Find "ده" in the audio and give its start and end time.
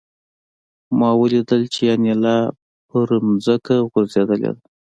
4.55-4.61